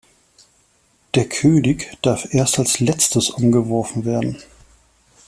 Der 1.13 1.29
König 1.29 1.95
darf 2.01 2.33
erst 2.33 2.57
als 2.57 2.79
Letztes 2.79 3.29
umgeworfen 3.29 4.03
werden. 4.03 4.41